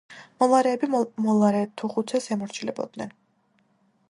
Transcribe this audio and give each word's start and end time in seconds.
მოლარეები 0.43 0.87
მოლარეთუხუცესს 1.25 2.33
ემორჩილებოდნენ. 2.37 3.15